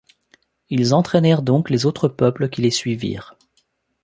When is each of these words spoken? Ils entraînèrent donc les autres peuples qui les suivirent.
Ils 0.71 0.95
entraînèrent 0.95 1.43
donc 1.43 1.69
les 1.69 1.85
autres 1.85 2.07
peuples 2.07 2.49
qui 2.49 2.63
les 2.63 2.71
suivirent. 2.71 3.37